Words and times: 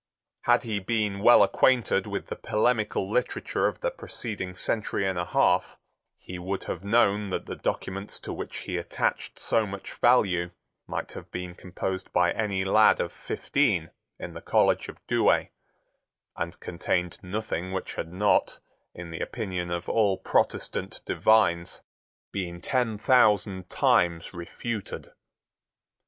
Had 0.45 0.63
he 0.63 0.79
been 0.79 1.19
well 1.19 1.43
acquainted 1.43 2.07
with 2.07 2.25
the 2.25 2.35
polemical 2.35 3.07
literature 3.11 3.67
of 3.67 3.81
the 3.81 3.91
preceding 3.91 4.55
century 4.55 5.07
and 5.07 5.19
a 5.19 5.25
half, 5.25 5.77
he 6.17 6.39
would 6.39 6.63
have 6.63 6.83
known 6.83 7.29
that 7.29 7.45
the 7.45 7.55
documents 7.55 8.19
to 8.21 8.33
which 8.33 8.61
he 8.61 8.77
attached 8.77 9.37
so 9.37 9.67
much 9.67 9.93
value 9.93 10.49
might 10.87 11.11
have 11.11 11.29
been 11.29 11.53
composed 11.53 12.11
by 12.11 12.31
any 12.31 12.65
lad 12.65 12.99
of 12.99 13.13
fifteen 13.13 13.91
in 14.17 14.33
the 14.33 14.41
college 14.41 14.89
of 14.89 14.97
Douay, 15.05 15.49
and 16.35 16.59
contained 16.59 17.19
nothing 17.21 17.71
which 17.71 17.93
had 17.93 18.11
not, 18.11 18.57
in 18.95 19.11
the 19.11 19.19
opinion 19.21 19.69
of 19.69 19.87
all 19.87 20.17
Protestant 20.17 21.01
divines, 21.05 21.81
been 22.31 22.59
ten 22.59 22.97
thousand 22.97 23.69
times 23.69 24.33
refuted. 24.33 25.11